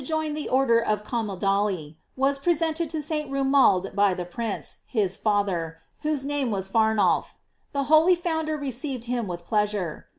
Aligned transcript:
725 0.03 0.33
join 0.33 0.33
the 0.33 0.49
order 0.49 0.81
of 0.81 1.03
Camaldoli, 1.03 1.95
was 2.15 2.39
presented 2.39 2.89
to 2.89 3.03
St. 3.03 3.29
Romuald 3.29 3.93
by 3.95 4.15
the 4.15 4.25
prince, 4.25 4.77
his 4.87 5.15
father, 5.15 5.77
whose 6.01 6.25
name 6.25 6.49
was 6.49 6.67
Farnulf. 6.67 7.35
The 7.71 7.83
holy 7.83 8.15
founder 8.15 8.57
received 8.57 9.05
him 9.05 9.27
with 9.27 9.45
pleasure. 9.45 10.07